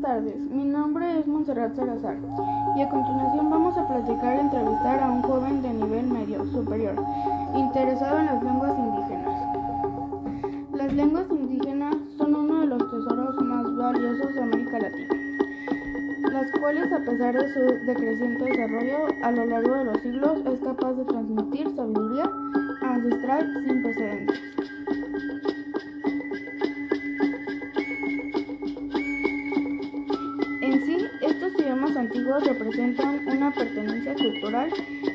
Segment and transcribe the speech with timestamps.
[0.00, 2.16] tardes, mi nombre es Montserrat Salazar
[2.74, 6.94] y a continuación vamos a platicar y entrevistar a un joven de nivel medio superior
[7.54, 9.34] interesado en las lenguas indígenas.
[10.72, 15.14] Las lenguas indígenas son uno de los tesoros más valiosos de América Latina,
[16.32, 20.60] las cuales a pesar de su decreciente desarrollo a lo largo de los siglos es
[20.60, 22.30] capaz de transmitir sabiduría
[22.80, 24.57] ancestral sin precedentes.
[32.28, 34.70] Antiguos representan una pertenencia cultural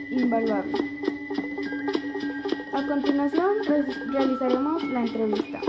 [0.09, 0.73] invaluable.
[2.73, 5.59] A continuación, re- realizaremos la entrevista.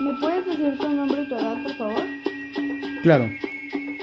[0.00, 2.02] ¿Me puedes decir tu nombre y tu edad, por favor?
[3.02, 3.28] Claro,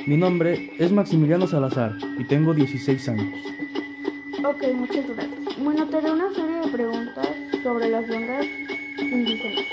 [0.06, 3.34] mi nombre es Maximiliano Salazar y tengo 16 años.
[4.44, 5.64] Ok, muchas gracias.
[5.64, 7.28] Bueno, te haré una serie de preguntas
[7.64, 8.46] sobre las lenguas
[9.00, 9.66] indígenas.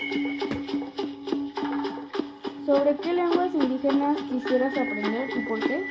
[2.67, 5.85] ¿Sobre qué lenguas indígenas quisieras aprender y por qué?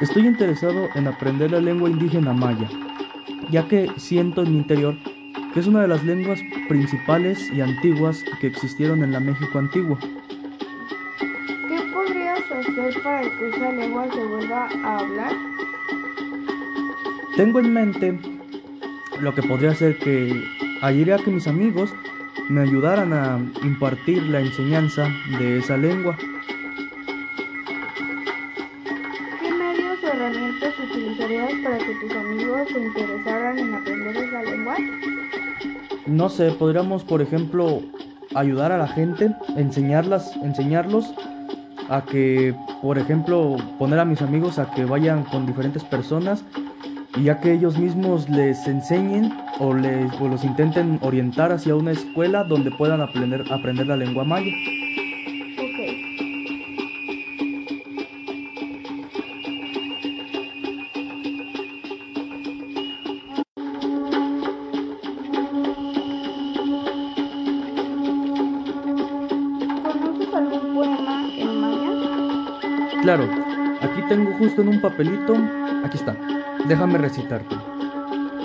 [0.00, 2.68] Estoy interesado en aprender la lengua indígena maya,
[3.50, 4.96] ya que siento en mi interior
[5.52, 9.96] que es una de las lenguas principales y antiguas que existieron en la México antigua.
[11.20, 15.32] ¿Qué podrías hacer para que esa lengua se vuelva a hablar?
[17.36, 18.18] Tengo en mente
[19.20, 20.42] lo que podría ser que
[20.82, 21.94] ayer a que mis amigos
[22.48, 26.16] me ayudaran a impartir la enseñanza de esa lengua.
[29.40, 34.76] ¿Qué medios o herramientas utilizarías para que tus amigos se interesaran en aprender esa lengua?
[36.06, 37.80] No sé, podríamos, por ejemplo,
[38.34, 41.14] ayudar a la gente, enseñarlas, enseñarlos
[41.88, 46.44] a que, por ejemplo, poner a mis amigos a que vayan con diferentes personas
[47.16, 51.92] y ya que ellos mismos les enseñen o, les, o los intenten orientar hacia una
[51.92, 54.50] escuela donde puedan aprender, aprender la lengua maya.
[55.58, 56.04] Ok.
[69.82, 73.02] ¿Conoces algún poema en maya?
[73.02, 73.24] Claro,
[73.80, 75.36] aquí tengo justo en un papelito,
[75.84, 76.16] aquí está,
[76.68, 77.56] déjame recitarte.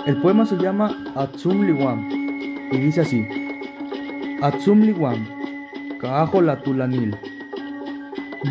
[0.06, 2.08] El poema se llama Atsum Liwam
[2.72, 3.26] y dice así:
[4.42, 5.26] Atsum Liwam,
[6.00, 7.16] Kaajo la Tulanil,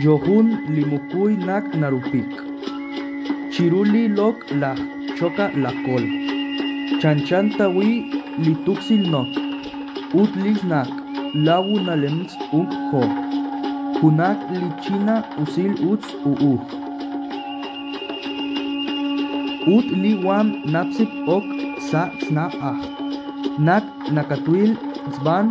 [0.01, 2.29] Yohun Limukui Nak Narupik,
[3.51, 4.75] Chiruli Lok la
[5.17, 6.05] Choca la Col,
[7.01, 9.27] Chanchantawi Lituxil Nok,
[10.13, 10.87] Utlis Nak,
[11.33, 13.03] Lawu Nalems Unk Ho.
[14.01, 16.59] Hunak lichina usil uts uu.
[19.75, 21.47] Ut li wam napsip ok
[21.89, 22.79] sa sna ah.
[23.67, 23.85] Nak
[24.15, 24.71] nakatuil
[25.13, 25.45] zban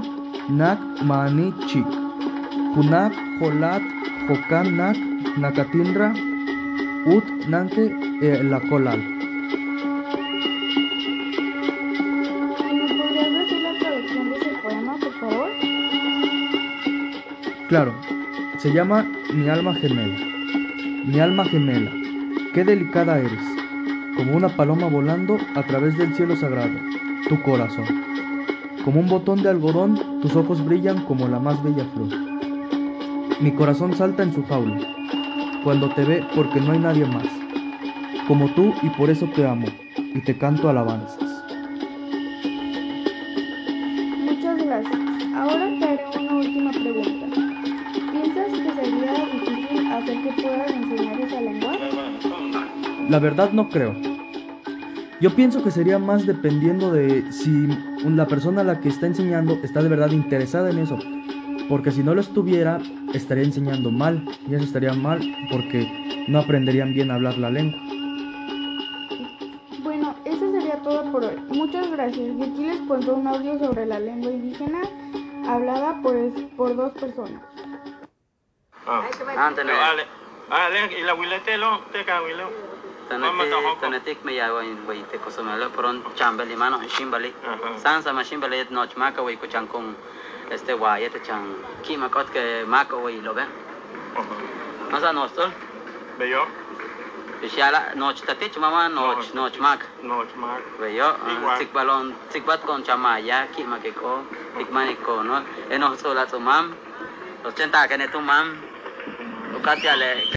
[0.61, 1.87] nak mani chik.
[2.75, 3.83] Hunak holat
[4.27, 4.97] hokan nak
[5.43, 6.09] nakatinra
[7.15, 7.85] ut nanke
[8.27, 9.01] eh, la kolal.
[12.69, 15.51] ¿Y me podrías decir la traducción de ese poema, por favor?
[17.69, 17.93] Claro,
[18.59, 20.19] se llama Mi alma gemela.
[21.07, 21.93] Mi alma gemela,
[22.53, 23.58] qué delicada eres,
[24.19, 26.77] como una paloma volando a través del cielo sagrado,
[27.29, 27.87] tu corazón.
[28.85, 32.09] Como un botón de algodón, tus ojos brillan como la más bella flor.
[33.39, 34.81] Mi corazón salta en su jaula,
[35.63, 37.29] cuando te ve porque no hay nadie más,
[38.27, 41.45] como tú y por eso te amo, y te canto alabanzas.
[44.19, 45.01] Muchas gracias.
[45.33, 47.27] Ahora te haré una última pregunta.
[48.11, 51.78] ¿Piensas que sería difícil hacer que puedan enseñar esa lengua?
[53.09, 53.95] La verdad no creo.
[55.19, 57.67] Yo pienso que sería más dependiendo de si
[58.05, 60.99] la persona a la que está enseñando está de verdad interesada en eso.
[61.71, 62.79] Porque si no lo estuviera,
[63.15, 64.23] estaría enseñando mal.
[64.47, 65.21] Y eso estaría mal
[65.51, 67.81] porque no aprenderían bien a hablar la lengua.
[69.83, 71.37] Bueno, eso sería todo por hoy.
[71.49, 72.29] Muchas gracias.
[72.39, 74.83] Y aquí les cuento un audio sobre la lengua indígena
[75.49, 77.43] hablada pues por dos personas.
[78.87, 80.05] Antene, Ale,
[83.83, 87.33] تنتيك ميا وين ويت كوسم لا برون شامبلي ما نو شيمبلي
[87.77, 89.95] سانسا ما شيمبلي نوت ماكا وي كوشان كوم
[90.51, 91.43] este guay te chan
[91.85, 93.45] kima kot ke mako wei lo be
[94.91, 95.51] masa nostol
[96.19, 96.47] beyo
[97.55, 99.81] Și ala noci tati cuma ma noci noci mac.
[100.03, 100.61] Noci mac.
[100.81, 101.17] Veio,
[101.59, 104.25] tic balon, tic bat con chama ya ki ma ke ko,
[104.57, 105.45] tic mani ko no.
[105.71, 106.75] E no sola tu mam.
[107.45, 108.47] Ochenta que ne tu mam.
[109.57, 110.27] Ucate ale